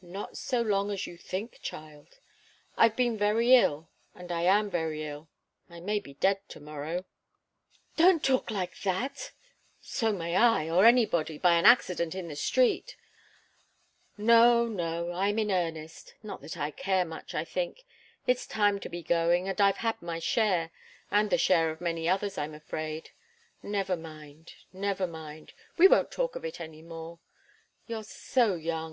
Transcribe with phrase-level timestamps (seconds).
[0.00, 2.20] "Not so long as you think, child.
[2.78, 5.28] I've been very ill, and I am very ill.
[5.68, 7.04] I may be dead to morrow."
[7.98, 9.32] "Don't talk like that!
[9.78, 12.96] So may I, or anybody by an accident in the street."
[14.16, 15.12] "No, no!
[15.12, 16.14] I'm in earnest.
[16.22, 17.84] Not that I care much, I think.
[18.26, 20.70] It's time to be going, and I've had my share
[21.10, 23.10] and the share of many others, I'm afraid.
[23.62, 24.54] Never mind.
[24.72, 27.18] Never mind we won't talk of it any more.
[27.86, 28.90] You're so young.